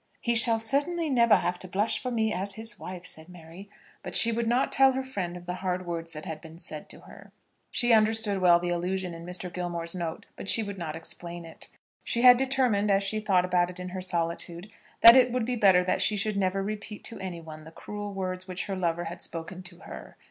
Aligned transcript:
"He 0.19 0.33
shall 0.33 0.57
certainly 0.57 1.11
never 1.11 1.35
have 1.35 1.59
to 1.59 1.67
blush 1.67 1.99
for 1.99 2.09
me 2.09 2.33
as 2.33 2.55
his 2.55 2.79
wife," 2.79 3.05
said 3.05 3.29
Mary. 3.29 3.69
But 4.01 4.15
she 4.15 4.31
would 4.31 4.47
not 4.47 4.71
tell 4.71 4.93
her 4.93 5.03
friend 5.03 5.37
of 5.37 5.45
the 5.45 5.53
hard 5.61 5.85
words 5.85 6.13
that 6.13 6.25
had 6.25 6.41
been 6.41 6.57
said 6.57 6.89
to 6.89 7.01
her. 7.01 7.31
She 7.69 7.93
understood 7.93 8.39
well 8.41 8.59
the 8.59 8.69
allusion 8.71 9.13
in 9.13 9.27
Mr. 9.27 9.53
Gilmore's 9.53 9.93
note, 9.93 10.25
but 10.35 10.49
she 10.49 10.63
would 10.63 10.79
not 10.79 10.95
explain 10.95 11.45
it. 11.45 11.67
She 12.03 12.23
had 12.23 12.37
determined, 12.37 12.89
as 12.89 13.03
she 13.03 13.19
thought 13.19 13.45
about 13.45 13.69
it 13.69 13.79
in 13.79 13.89
her 13.89 14.01
solitude, 14.01 14.71
that 15.01 15.15
it 15.15 15.31
would 15.31 15.45
be 15.45 15.55
better 15.55 15.83
that 15.83 16.01
she 16.01 16.17
should 16.17 16.35
never 16.35 16.63
repeat 16.63 17.03
to 17.03 17.19
anyone 17.19 17.63
the 17.63 17.69
cruel 17.71 18.11
words 18.11 18.47
which 18.47 18.65
her 18.65 18.75
lover 18.75 19.03
had 19.03 19.21
spoken 19.21 19.61
to 19.61 19.81
her. 19.81 20.17